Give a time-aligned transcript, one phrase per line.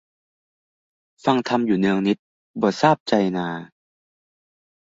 [1.23, 2.25] ฟังธรรมอยู่เนืองนิตย์
[2.61, 3.47] บ่ทราบ ใจนา